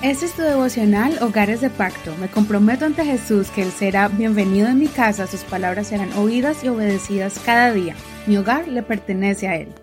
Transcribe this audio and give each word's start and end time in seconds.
Este 0.00 0.26
es 0.26 0.32
tu 0.34 0.42
devocional 0.42 1.18
Hogares 1.20 1.60
de 1.60 1.70
Pacto. 1.70 2.14
Me 2.20 2.30
comprometo 2.30 2.84
ante 2.84 3.04
Jesús 3.04 3.48
que 3.48 3.62
Él 3.62 3.72
será 3.72 4.06
bienvenido 4.06 4.68
en 4.68 4.78
mi 4.78 4.86
casa, 4.86 5.26
sus 5.26 5.40
palabras 5.40 5.88
serán 5.88 6.12
oídas 6.12 6.62
y 6.62 6.68
obedecidas 6.68 7.40
cada 7.44 7.72
día. 7.72 7.96
Mi 8.28 8.36
hogar 8.36 8.68
le 8.68 8.84
pertenece 8.84 9.48
a 9.48 9.56
Él. 9.56 9.74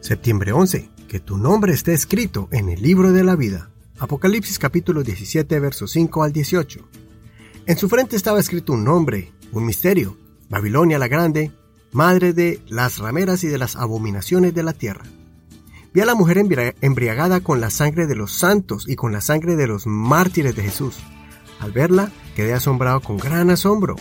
Septiembre 0.00 0.50
11. 0.50 0.90
Que 1.06 1.20
tu 1.20 1.38
nombre 1.38 1.72
esté 1.72 1.92
escrito 1.92 2.48
en 2.50 2.68
el 2.68 2.82
libro 2.82 3.12
de 3.12 3.22
la 3.22 3.36
vida. 3.36 3.70
Apocalipsis 4.00 4.58
capítulo 4.58 5.04
17 5.04 5.60
versos 5.60 5.92
5 5.92 6.24
al 6.24 6.32
18. 6.32 6.88
En 7.66 7.76
su 7.78 7.88
frente 7.88 8.16
estaba 8.16 8.40
escrito 8.40 8.72
un 8.72 8.82
nombre, 8.82 9.32
un 9.52 9.64
misterio, 9.66 10.16
Babilonia 10.48 10.98
la 10.98 11.06
Grande, 11.06 11.52
madre 11.92 12.32
de 12.32 12.60
las 12.66 12.98
rameras 12.98 13.44
y 13.44 13.46
de 13.46 13.58
las 13.58 13.76
abominaciones 13.76 14.52
de 14.52 14.64
la 14.64 14.72
tierra. 14.72 15.04
Vi 15.94 16.00
a 16.00 16.06
la 16.06 16.16
mujer 16.16 16.38
embriagada 16.80 17.38
con 17.38 17.60
la 17.60 17.70
sangre 17.70 18.08
de 18.08 18.16
los 18.16 18.36
santos 18.36 18.88
y 18.88 18.96
con 18.96 19.12
la 19.12 19.20
sangre 19.20 19.54
de 19.54 19.68
los 19.68 19.86
mártires 19.86 20.56
de 20.56 20.64
Jesús. 20.64 20.96
Al 21.60 21.70
verla, 21.70 22.10
quedé 22.34 22.52
asombrado 22.52 23.00
con 23.00 23.16
gran 23.16 23.48
asombro. 23.48 23.94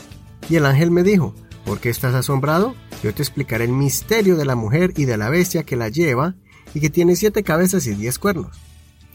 Y 0.50 0.56
el 0.56 0.66
ángel 0.66 0.90
me 0.90 1.04
dijo, 1.04 1.36
¿por 1.64 1.80
qué 1.80 1.92
estás 1.92 2.16
asombrado? 2.16 2.74
Yo 3.04 3.14
te 3.14 3.22
explicaré 3.22 3.66
el 3.66 3.74
misterio 3.74 4.38
de 4.38 4.46
la 4.46 4.56
mujer 4.56 4.94
y 4.98 5.06
de 5.06 5.18
la 5.18 5.30
bestia 5.30 5.66
que 5.66 5.76
la 5.76 5.88
lleva 5.88 6.34
y 6.74 6.80
que 6.80 6.90
tiene 6.90 7.16
siete 7.16 7.44
cabezas 7.44 7.86
y 7.86 7.94
diez 7.94 8.18
cuernos. 8.18 8.60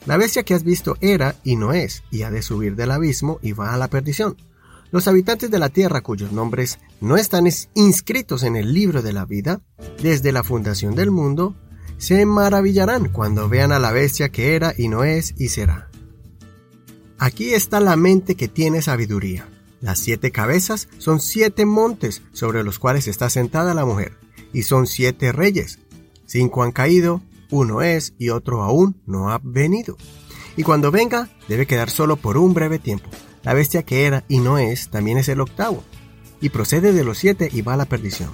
La 0.07 0.17
bestia 0.17 0.45
que 0.45 0.55
has 0.55 0.63
visto 0.63 0.97
era 1.01 1.35
y 1.43 1.57
no 1.57 1.73
es, 1.73 2.05
y 2.13 2.23
ha 2.23 2.31
de 2.31 2.43
subir 2.43 2.77
del 2.77 2.93
abismo 2.93 3.41
y 3.43 3.55
va 3.55 3.75
a 3.75 3.77
la 3.77 3.89
perdición. 3.89 4.37
Los 4.93 5.09
habitantes 5.09 5.51
de 5.51 5.59
la 5.59 5.71
tierra 5.71 6.01
cuyos 6.01 6.31
nombres 6.31 6.79
no 7.01 7.17
están 7.17 7.49
inscritos 7.75 8.45
en 8.45 8.55
el 8.55 8.73
libro 8.73 9.03
de 9.03 9.13
la 9.13 9.25
vida, 9.25 9.63
desde 10.01 10.31
la 10.31 10.45
fundación 10.45 10.95
del 10.95 11.11
mundo, 11.11 11.57
se 11.99 12.25
maravillarán 12.25 13.09
cuando 13.09 13.49
vean 13.49 13.73
a 13.73 13.79
la 13.79 13.93
bestia 13.93 14.31
que 14.31 14.55
era 14.55 14.73
y 14.77 14.89
no 14.89 15.05
es 15.05 15.35
y 15.37 15.49
será. 15.49 15.91
Aquí 17.19 17.53
está 17.53 17.81
la 17.81 17.97
mente 17.97 18.37
que 18.37 18.49
tiene 18.49 18.81
sabiduría. 18.81 19.49
Las 19.81 19.99
siete 19.99 20.31
cabezas 20.31 20.89
son 20.99 21.21
siete 21.21 21.67
montes 21.67 22.23
sobre 22.33 22.63
los 22.65 22.79
cuales 22.79 23.09
está 23.09 23.29
sentada 23.29 23.75
la 23.75 23.85
mujer, 23.85 24.17
y 24.53 24.63
son 24.63 24.87
siete 24.87 25.33
reyes. 25.33 25.81
Cinco 26.27 26.63
han 26.63 26.73
caído, 26.73 27.23
uno 27.51 27.83
es 27.83 28.15
y 28.19 28.31
otro 28.31 28.63
aún 28.63 29.01
no 29.07 29.31
ha 29.31 29.41
venido. 29.43 29.97
Y 30.57 30.63
cuando 30.63 30.91
venga, 30.91 31.29
debe 31.49 31.67
quedar 31.67 31.91
solo 31.91 32.17
por 32.17 32.37
un 32.37 32.55
breve 32.55 32.79
tiempo. 32.79 33.09
La 33.43 33.55
bestia 33.55 33.83
que 33.83 34.07
era 34.07 34.25
y 34.29 34.39
no 34.39 34.59
es 34.59 34.89
también 34.89 35.19
es 35.19 35.29
el 35.29 35.41
octavo, 35.41 35.83
y 36.41 36.49
procede 36.51 36.93
de 36.93 37.05
los 37.05 37.19
siete 37.19 37.49
y 37.53 37.63
va 37.63 37.75
a 37.75 37.79
la 37.79 37.87
perdición. 37.87 38.31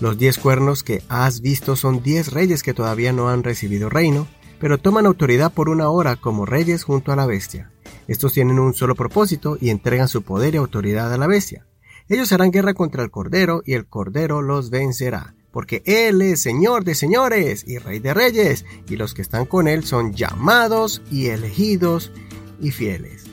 Los 0.00 0.16
diez 0.16 0.38
cuernos 0.38 0.84
que 0.84 1.02
has 1.08 1.40
visto 1.40 1.74
son 1.74 2.02
diez 2.02 2.32
reyes 2.32 2.62
que 2.62 2.72
todavía 2.72 3.12
no 3.12 3.28
han 3.28 3.42
recibido 3.42 3.88
reino, 3.88 4.28
pero 4.60 4.78
toman 4.78 5.06
autoridad 5.06 5.52
por 5.52 5.68
una 5.68 5.88
hora 5.88 6.14
como 6.14 6.46
reyes 6.46 6.84
junto 6.84 7.10
a 7.10 7.16
la 7.16 7.26
bestia. 7.26 7.72
Estos 8.06 8.32
tienen 8.32 8.60
un 8.60 8.74
solo 8.74 8.94
propósito 8.94 9.58
y 9.60 9.70
entregan 9.70 10.06
su 10.06 10.22
poder 10.22 10.54
y 10.54 10.58
autoridad 10.58 11.12
a 11.12 11.18
la 11.18 11.26
bestia. 11.26 11.66
Ellos 12.08 12.32
harán 12.32 12.52
guerra 12.52 12.74
contra 12.74 13.02
el 13.02 13.10
Cordero 13.10 13.62
y 13.66 13.74
el 13.74 13.86
Cordero 13.86 14.40
los 14.40 14.70
vencerá, 14.70 15.34
porque 15.50 15.82
Él 15.84 16.22
es 16.22 16.40
Señor 16.40 16.84
de 16.84 16.94
señores 16.94 17.64
y 17.66 17.78
Rey 17.78 17.98
de 17.98 18.14
reyes, 18.14 18.64
y 18.88 18.96
los 18.96 19.14
que 19.14 19.22
están 19.22 19.46
con 19.46 19.66
Él 19.66 19.84
son 19.84 20.14
llamados 20.14 21.02
y 21.10 21.26
elegidos 21.26 22.12
y 22.60 22.70
fieles. 22.70 23.24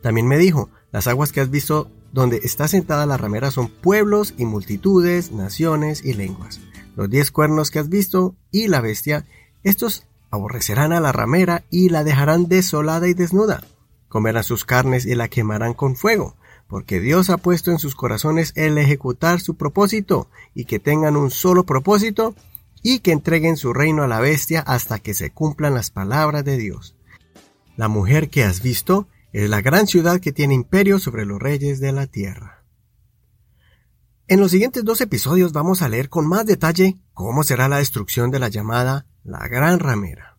También 0.00 0.28
me 0.28 0.38
dijo, 0.38 0.70
las 0.92 1.06
aguas 1.06 1.32
que 1.32 1.40
has 1.40 1.50
visto 1.50 1.90
donde 2.14 2.42
está 2.44 2.68
sentada 2.68 3.06
la 3.06 3.16
ramera 3.16 3.50
son 3.50 3.66
pueblos 3.68 4.34
y 4.38 4.44
multitudes, 4.44 5.32
naciones 5.32 6.04
y 6.04 6.14
lenguas. 6.14 6.60
Los 6.94 7.10
diez 7.10 7.32
cuernos 7.32 7.72
que 7.72 7.80
has 7.80 7.88
visto 7.88 8.36
y 8.52 8.68
la 8.68 8.80
bestia, 8.80 9.26
estos 9.64 10.06
aborrecerán 10.30 10.92
a 10.92 11.00
la 11.00 11.10
ramera 11.10 11.64
y 11.70 11.88
la 11.88 12.04
dejarán 12.04 12.46
desolada 12.46 13.08
y 13.08 13.14
desnuda. 13.14 13.64
Comerán 14.08 14.44
sus 14.44 14.64
carnes 14.64 15.06
y 15.06 15.16
la 15.16 15.26
quemarán 15.26 15.74
con 15.74 15.96
fuego, 15.96 16.36
porque 16.68 17.00
Dios 17.00 17.30
ha 17.30 17.36
puesto 17.36 17.72
en 17.72 17.80
sus 17.80 17.96
corazones 17.96 18.52
el 18.54 18.78
ejecutar 18.78 19.40
su 19.40 19.56
propósito 19.56 20.28
y 20.54 20.66
que 20.66 20.78
tengan 20.78 21.16
un 21.16 21.32
solo 21.32 21.66
propósito 21.66 22.36
y 22.80 23.00
que 23.00 23.10
entreguen 23.10 23.56
su 23.56 23.72
reino 23.72 24.04
a 24.04 24.08
la 24.08 24.20
bestia 24.20 24.60
hasta 24.60 25.00
que 25.00 25.14
se 25.14 25.30
cumplan 25.30 25.74
las 25.74 25.90
palabras 25.90 26.44
de 26.44 26.58
Dios. 26.58 26.94
La 27.76 27.88
mujer 27.88 28.30
que 28.30 28.44
has 28.44 28.62
visto 28.62 29.08
es 29.34 29.50
la 29.50 29.60
gran 29.60 29.88
ciudad 29.88 30.20
que 30.20 30.32
tiene 30.32 30.54
imperio 30.54 31.00
sobre 31.00 31.26
los 31.26 31.40
reyes 31.40 31.80
de 31.80 31.90
la 31.90 32.06
tierra. 32.06 32.64
En 34.28 34.38
los 34.38 34.52
siguientes 34.52 34.84
dos 34.84 35.00
episodios 35.00 35.52
vamos 35.52 35.82
a 35.82 35.88
leer 35.88 36.08
con 36.08 36.28
más 36.28 36.46
detalle 36.46 37.00
cómo 37.14 37.42
será 37.42 37.68
la 37.68 37.78
destrucción 37.78 38.30
de 38.30 38.38
la 38.38 38.48
llamada 38.48 39.06
la 39.24 39.48
Gran 39.48 39.80
Ramera. 39.80 40.38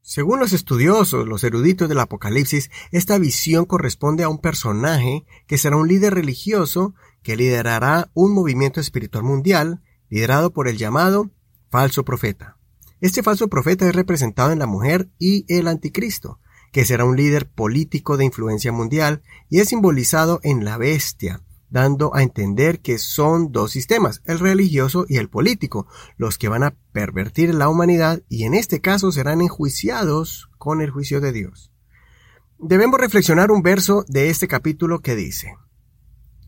Según 0.00 0.38
los 0.38 0.52
estudiosos, 0.52 1.26
los 1.26 1.42
eruditos 1.42 1.88
del 1.88 1.98
Apocalipsis, 1.98 2.70
esta 2.92 3.18
visión 3.18 3.64
corresponde 3.64 4.22
a 4.22 4.28
un 4.28 4.38
personaje 4.38 5.24
que 5.48 5.58
será 5.58 5.76
un 5.76 5.88
líder 5.88 6.14
religioso 6.14 6.94
que 7.22 7.36
liderará 7.36 8.12
un 8.14 8.32
movimiento 8.32 8.78
espiritual 8.80 9.24
mundial 9.24 9.82
liderado 10.08 10.52
por 10.52 10.68
el 10.68 10.78
llamado 10.78 11.32
falso 11.68 12.04
profeta. 12.04 12.58
Este 13.00 13.24
falso 13.24 13.48
profeta 13.48 13.88
es 13.88 13.94
representado 13.94 14.52
en 14.52 14.60
la 14.60 14.66
mujer 14.66 15.10
y 15.18 15.52
el 15.52 15.66
anticristo, 15.66 16.38
que 16.72 16.84
será 16.84 17.04
un 17.04 17.16
líder 17.16 17.48
político 17.48 18.16
de 18.16 18.24
influencia 18.24 18.72
mundial 18.72 19.22
y 19.48 19.60
es 19.60 19.68
simbolizado 19.68 20.40
en 20.42 20.64
la 20.64 20.78
bestia, 20.78 21.42
dando 21.68 22.14
a 22.14 22.22
entender 22.22 22.80
que 22.80 22.98
son 22.98 23.52
dos 23.52 23.72
sistemas, 23.72 24.22
el 24.24 24.38
religioso 24.38 25.06
y 25.08 25.16
el 25.16 25.28
político, 25.28 25.86
los 26.16 26.38
que 26.38 26.48
van 26.48 26.62
a 26.62 26.74
pervertir 26.92 27.54
la 27.54 27.68
humanidad 27.68 28.22
y 28.28 28.44
en 28.44 28.54
este 28.54 28.80
caso 28.80 29.12
serán 29.12 29.40
enjuiciados 29.40 30.50
con 30.58 30.80
el 30.80 30.90
juicio 30.90 31.20
de 31.20 31.32
Dios. 31.32 31.72
Debemos 32.58 33.00
reflexionar 33.00 33.50
un 33.50 33.62
verso 33.62 34.04
de 34.08 34.28
este 34.28 34.46
capítulo 34.46 35.00
que 35.00 35.16
dice, 35.16 35.54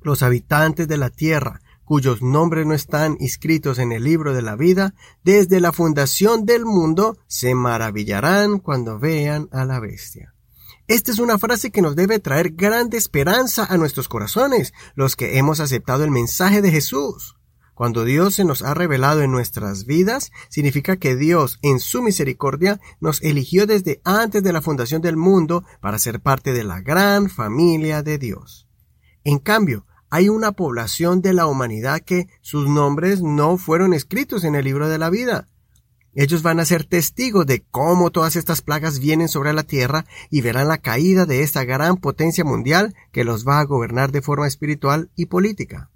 Los 0.02 0.22
habitantes 0.22 0.86
de 0.86 0.98
la 0.98 1.10
tierra 1.10 1.61
cuyos 1.92 2.22
nombres 2.22 2.64
no 2.64 2.72
están 2.72 3.19
inscritos 3.20 3.78
en 3.78 3.92
el 3.92 4.04
libro 4.04 4.32
de 4.32 4.41
la 4.41 4.56
vida, 4.56 4.94
desde 5.25 5.60
la 5.60 5.72
fundación 5.72 6.47
del 6.47 6.64
mundo, 6.64 7.19
se 7.26 7.54
maravillarán 7.54 8.60
cuando 8.60 8.98
vean 8.98 9.50
a 9.53 9.66
la 9.66 9.78
bestia. 9.78 10.32
Esta 10.88 11.10
es 11.10 11.19
una 11.19 11.38
frase 11.38 11.70
que 11.70 11.82
nos 11.82 11.94
debe 11.94 12.19
traer 12.19 12.52
grande 12.52 12.97
esperanza 12.97 13.66
a 13.69 13.76
nuestros 13.76 14.08
corazones, 14.08 14.72
los 14.94 15.16
que 15.16 15.36
hemos 15.36 15.60
aceptado 15.60 16.02
el 16.02 16.10
mensaje 16.10 16.62
de 16.62 16.70
Jesús. 16.70 17.36
Cuando 17.75 18.06
Dios 18.06 18.36
se 18.36 18.47
nos 18.47 18.62
ha 18.62 18.72
revelado 18.72 19.20
en 19.20 19.31
nuestras 19.31 19.84
vidas, 19.84 20.32
significa 20.48 20.97
que 20.97 21.14
Dios, 21.14 21.58
en 21.60 21.78
su 21.78 22.00
misericordia, 22.00 22.81
nos 23.00 23.20
eligió 23.20 23.66
desde 23.66 24.00
antes 24.04 24.42
de 24.42 24.54
la 24.54 24.62
fundación 24.62 25.02
del 25.02 25.19
mundo 25.19 25.62
para 25.82 25.98
ser 25.98 26.20
parte 26.22 26.54
de 26.54 26.64
la 26.64 26.81
gran 26.81 27.28
familia 27.28 28.02
de 28.02 28.16
Dios. 28.16 28.66
En 29.25 29.38
cambio, 29.38 29.84
hay 30.12 30.28
una 30.28 30.52
población 30.52 31.22
de 31.22 31.32
la 31.32 31.46
humanidad 31.46 32.02
que 32.02 32.28
sus 32.42 32.68
nombres 32.68 33.22
no 33.22 33.56
fueron 33.56 33.94
escritos 33.94 34.44
en 34.44 34.54
el 34.54 34.66
libro 34.66 34.90
de 34.90 34.98
la 34.98 35.08
vida. 35.08 35.48
Ellos 36.12 36.42
van 36.42 36.60
a 36.60 36.66
ser 36.66 36.84
testigos 36.84 37.46
de 37.46 37.64
cómo 37.70 38.10
todas 38.10 38.36
estas 38.36 38.60
plagas 38.60 38.98
vienen 38.98 39.28
sobre 39.28 39.54
la 39.54 39.62
tierra 39.62 40.04
y 40.28 40.42
verán 40.42 40.68
la 40.68 40.76
caída 40.76 41.24
de 41.24 41.42
esta 41.42 41.64
gran 41.64 41.96
potencia 41.96 42.44
mundial 42.44 42.94
que 43.10 43.24
los 43.24 43.48
va 43.48 43.58
a 43.58 43.64
gobernar 43.64 44.12
de 44.12 44.20
forma 44.20 44.46
espiritual 44.46 45.10
y 45.16 45.26
política. 45.26 45.91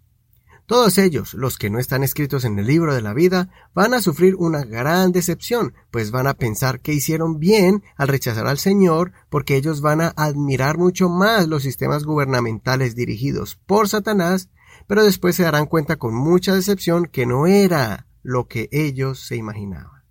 Todos 0.66 0.98
ellos, 0.98 1.34
los 1.34 1.58
que 1.58 1.70
no 1.70 1.78
están 1.78 2.02
escritos 2.02 2.44
en 2.44 2.58
el 2.58 2.66
libro 2.66 2.92
de 2.92 3.00
la 3.00 3.14
vida, 3.14 3.50
van 3.72 3.94
a 3.94 4.02
sufrir 4.02 4.34
una 4.34 4.64
gran 4.64 5.12
decepción, 5.12 5.74
pues 5.92 6.10
van 6.10 6.26
a 6.26 6.34
pensar 6.34 6.80
que 6.80 6.92
hicieron 6.92 7.38
bien 7.38 7.84
al 7.96 8.08
rechazar 8.08 8.48
al 8.48 8.58
Señor, 8.58 9.12
porque 9.30 9.54
ellos 9.54 9.80
van 9.80 10.00
a 10.00 10.08
admirar 10.16 10.76
mucho 10.76 11.08
más 11.08 11.46
los 11.46 11.62
sistemas 11.62 12.02
gubernamentales 12.02 12.96
dirigidos 12.96 13.60
por 13.64 13.88
Satanás, 13.88 14.48
pero 14.88 15.04
después 15.04 15.36
se 15.36 15.44
darán 15.44 15.66
cuenta 15.66 15.96
con 15.96 16.16
mucha 16.16 16.52
decepción 16.52 17.06
que 17.06 17.26
no 17.26 17.46
era 17.46 18.08
lo 18.24 18.48
que 18.48 18.68
ellos 18.72 19.20
se 19.20 19.36
imaginaban. 19.36 20.02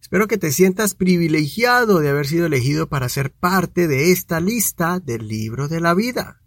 Espero 0.00 0.28
que 0.28 0.38
te 0.38 0.52
sientas 0.52 0.94
privilegiado 0.94 1.98
de 1.98 2.08
haber 2.08 2.28
sido 2.28 2.46
elegido 2.46 2.88
para 2.88 3.08
ser 3.08 3.32
parte 3.32 3.88
de 3.88 4.12
esta 4.12 4.38
lista 4.38 5.00
del 5.00 5.26
libro 5.26 5.66
de 5.66 5.80
la 5.80 5.94
vida. 5.94 6.41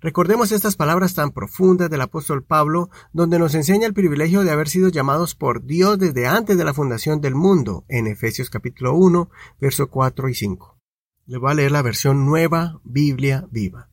Recordemos 0.00 0.52
estas 0.52 0.76
palabras 0.76 1.14
tan 1.14 1.32
profundas 1.32 1.90
del 1.90 2.00
apóstol 2.00 2.44
Pablo, 2.44 2.88
donde 3.12 3.40
nos 3.40 3.56
enseña 3.56 3.84
el 3.86 3.94
privilegio 3.94 4.44
de 4.44 4.52
haber 4.52 4.68
sido 4.68 4.90
llamados 4.90 5.34
por 5.34 5.64
Dios 5.64 5.98
desde 5.98 6.28
antes 6.28 6.56
de 6.56 6.64
la 6.64 6.72
fundación 6.72 7.20
del 7.20 7.34
mundo, 7.34 7.84
en 7.88 8.06
Efesios 8.06 8.48
capítulo 8.48 8.94
1, 8.94 9.28
verso 9.60 9.90
4 9.90 10.28
y 10.28 10.34
5. 10.34 10.78
Le 11.26 11.38
voy 11.38 11.50
a 11.50 11.54
leer 11.54 11.72
la 11.72 11.82
versión 11.82 12.26
nueva, 12.26 12.80
Biblia 12.84 13.48
viva. 13.50 13.90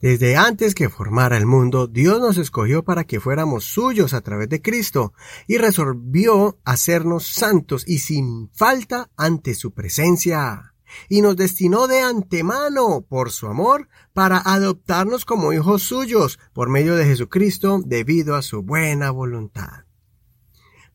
Desde 0.00 0.36
antes 0.36 0.74
que 0.74 0.88
formara 0.88 1.36
el 1.36 1.46
mundo, 1.46 1.86
Dios 1.86 2.20
nos 2.20 2.36
escogió 2.36 2.84
para 2.84 3.04
que 3.04 3.20
fuéramos 3.20 3.64
suyos 3.64 4.14
a 4.14 4.20
través 4.20 4.48
de 4.48 4.60
Cristo 4.60 5.14
y 5.46 5.58
resolvió 5.58 6.58
hacernos 6.64 7.28
santos 7.28 7.84
y 7.86 8.00
sin 8.00 8.50
falta 8.52 9.10
ante 9.16 9.54
su 9.54 9.72
presencia 9.72 10.73
y 11.08 11.22
nos 11.22 11.36
destinó 11.36 11.86
de 11.86 12.00
antemano 12.00 13.02
por 13.08 13.30
su 13.30 13.46
amor 13.46 13.88
para 14.12 14.38
adoptarnos 14.38 15.24
como 15.24 15.52
hijos 15.52 15.82
suyos 15.82 16.38
por 16.52 16.68
medio 16.68 16.96
de 16.96 17.04
Jesucristo 17.04 17.80
debido 17.84 18.34
a 18.34 18.42
su 18.42 18.62
buena 18.62 19.10
voluntad. 19.10 19.84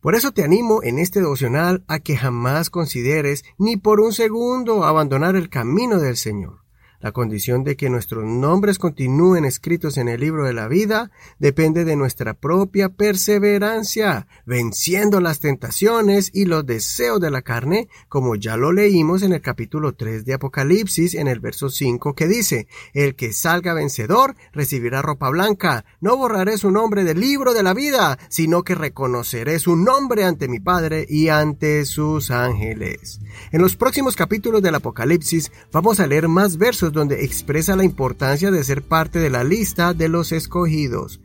Por 0.02 0.16
eso 0.16 0.32
te 0.32 0.44
animo 0.44 0.82
en 0.82 0.98
este 0.98 1.20
devocional 1.20 1.84
a 1.88 2.00
que 2.00 2.16
jamás 2.16 2.70
consideres 2.70 3.44
ni 3.58 3.76
por 3.76 4.00
un 4.00 4.14
segundo 4.14 4.86
abandonar 4.86 5.36
el 5.36 5.50
camino 5.50 6.00
del 6.00 6.16
Señor. 6.16 6.69
La 7.02 7.14
condición 7.14 7.64
de 7.64 7.78
que 7.78 7.90
nuestros 7.90 8.26
nombres 8.26 8.78
continúen 8.78 9.46
escritos 9.46 9.98
en 9.98 10.10
el 10.10 10.20
libro 10.20 10.46
de 10.46 10.52
la 10.52 10.68
vida 10.68 11.12
depende 11.40 11.86
de 11.86 11.96
nuestra 11.96 12.34
propia 12.34 12.90
perseverancia, 12.90 14.28
venciendo 14.46 15.22
las 15.22 15.40
tentaciones 15.40 16.30
y 16.34 16.44
los 16.44 16.66
deseos 16.66 17.22
de 17.22 17.32
la 17.32 17.42
carne, 17.42 17.88
como 18.10 18.36
ya 18.36 18.58
lo 18.58 18.74
leímos 18.74 19.24
en 19.24 19.32
el 19.32 19.40
capítulo 19.40 19.94
3 19.94 20.26
de 20.26 20.34
Apocalipsis 20.34 21.16
en 21.16 21.30
el 21.30 21.40
verso 21.40 21.70
5 21.70 22.16
que 22.16 22.28
dice, 22.28 22.68
El 22.94 23.16
que 23.16 23.32
salga 23.32 23.74
vencedor 23.74 24.36
recibirá 24.52 25.02
ropa 25.02 25.30
blanca, 25.30 25.86
no 26.02 26.18
borraré 26.18 26.58
su 26.58 26.70
nombre 26.70 27.06
del 27.06 27.22
libro 27.22 27.54
de 27.54 27.64
la 27.64 27.74
vida, 27.74 28.20
sino 28.28 28.64
que 28.64 28.76
reconoceré 28.76 29.60
su 29.60 29.78
nombre 29.78 30.26
ante 30.26 30.50
mi 30.50 30.60
Padre 30.60 31.06
y 31.08 31.30
ante 31.30 31.86
sus 31.86 32.30
ángeles. 32.30 33.22
En 33.54 33.62
los 33.62 33.78
próximos 33.78 34.18
capítulos 34.18 34.62
del 34.62 34.76
Apocalipsis 34.76 35.50
vamos 35.72 36.02
a 36.02 36.08
leer 36.08 36.28
más 36.28 36.58
versos 36.58 36.89
donde 36.92 37.24
expresa 37.24 37.76
la 37.76 37.84
importancia 37.84 38.52
de 38.52 38.64
ser 38.64 38.82
parte 38.82 39.20
de 39.20 39.30
la 39.30 39.44
lista 39.44 39.94
de 39.94 40.10
los 40.10 40.32
escogidos. 40.32 41.20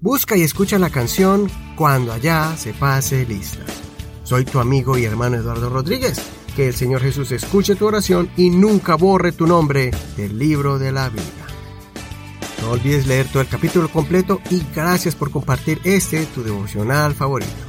Busca 0.00 0.36
y 0.36 0.42
escucha 0.42 0.78
la 0.78 0.90
canción 0.90 1.50
Cuando 1.76 2.12
allá 2.12 2.56
se 2.56 2.72
pase 2.74 3.24
lista. 3.26 3.64
Soy 4.24 4.44
tu 4.44 4.58
amigo 4.58 4.98
y 4.98 5.04
hermano 5.04 5.36
Eduardo 5.36 5.70
Rodríguez. 5.70 6.20
Que 6.54 6.68
el 6.68 6.74
Señor 6.74 7.02
Jesús 7.02 7.32
escuche 7.32 7.76
tu 7.76 7.86
oración 7.86 8.30
y 8.36 8.50
nunca 8.50 8.94
borre 8.94 9.32
tu 9.32 9.46
nombre 9.46 9.90
del 10.16 10.38
libro 10.38 10.78
de 10.78 10.90
la 10.90 11.10
vida. 11.10 11.22
No 12.62 12.70
olvides 12.70 13.06
leer 13.06 13.26
todo 13.28 13.42
el 13.42 13.48
capítulo 13.48 13.88
completo 13.88 14.40
y 14.50 14.62
gracias 14.74 15.14
por 15.14 15.30
compartir 15.30 15.80
este 15.84 16.24
tu 16.26 16.42
devocional 16.42 17.14
favorito. 17.14 17.65